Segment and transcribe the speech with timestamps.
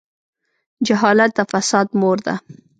[0.85, 2.35] جهالت د فساد مور ده.